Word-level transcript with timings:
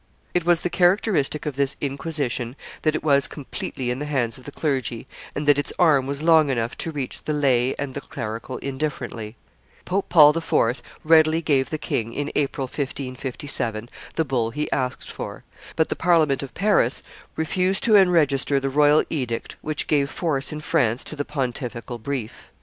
It 0.33 0.47
was 0.47 0.61
the 0.61 0.69
characteristic 0.71 1.45
of 1.45 1.55
this 1.55 1.77
Inquisition, 1.79 2.55
that 2.81 2.95
it 2.95 3.03
was 3.03 3.27
completely 3.27 3.91
in 3.91 3.99
the 3.99 4.07
hands 4.07 4.39
of 4.39 4.45
the 4.45 4.51
clergy, 4.51 5.05
and 5.35 5.47
that 5.47 5.59
its 5.59 5.71
arm 5.77 6.07
was 6.07 6.23
long 6.23 6.49
enough 6.49 6.75
to 6.79 6.89
reach 6.89 7.21
the 7.21 7.33
lay 7.33 7.75
and 7.75 7.93
the 7.93 8.01
clerical 8.01 8.57
indifferently. 8.57 9.35
Pope 9.85 10.09
Paul 10.09 10.35
IV. 10.35 10.81
readily 11.03 11.39
gave 11.43 11.69
the 11.69 11.77
king, 11.77 12.13
in 12.13 12.31
April, 12.33 12.65
1557, 12.65 13.91
the 14.15 14.25
bull 14.25 14.49
he 14.49 14.71
asked 14.71 15.11
for, 15.11 15.43
but 15.75 15.89
the 15.89 15.95
Parliament 15.95 16.41
of 16.41 16.55
Paris 16.55 17.03
refused 17.35 17.83
to 17.83 17.93
enregister 17.95 18.59
the 18.59 18.71
royal 18.71 19.03
edict 19.11 19.55
which 19.61 19.85
gave 19.85 20.09
force 20.09 20.51
in 20.51 20.61
France 20.61 21.03
to 21.03 21.15
the 21.15 21.23
pontifical 21.25 21.99
brief. 21.99 22.51